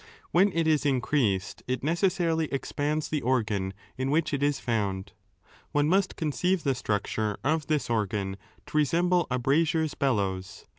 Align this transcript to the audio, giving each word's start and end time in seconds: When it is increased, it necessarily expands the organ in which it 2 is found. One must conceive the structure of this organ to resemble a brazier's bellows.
When 0.31 0.51
it 0.53 0.65
is 0.65 0.83
increased, 0.83 1.61
it 1.67 1.83
necessarily 1.83 2.51
expands 2.51 3.07
the 3.07 3.21
organ 3.21 3.71
in 3.99 4.09
which 4.09 4.33
it 4.33 4.39
2 4.39 4.47
is 4.47 4.59
found. 4.59 5.11
One 5.73 5.87
must 5.87 6.15
conceive 6.15 6.63
the 6.63 6.73
structure 6.73 7.37
of 7.43 7.67
this 7.67 7.87
organ 7.87 8.37
to 8.65 8.77
resemble 8.79 9.27
a 9.29 9.37
brazier's 9.37 9.93
bellows. 9.93 10.65